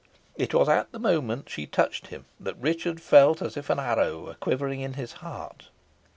It 0.35 0.51
was 0.55 0.67
at 0.67 0.91
the 0.91 0.97
moment 0.97 1.47
she 1.47 1.67
touched 1.67 2.07
him 2.07 2.25
that 2.39 2.57
Richard 2.57 2.99
felt 2.99 3.39
as 3.39 3.55
if 3.55 3.69
an 3.69 3.77
arrow 3.77 4.21
were 4.25 4.33
quivering 4.33 4.81
in 4.81 4.93
his 4.93 5.11
heart. 5.21 5.69